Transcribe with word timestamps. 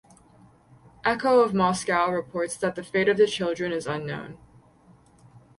Echo 1.05 1.41
of 1.41 1.53
Moscow 1.53 2.09
reports 2.09 2.57
that 2.57 2.73
the 2.73 2.81
fate 2.83 3.07
of 3.07 3.17
the 3.17 3.27
children 3.27 3.71
is 3.71 3.85
unknown. 3.85 4.35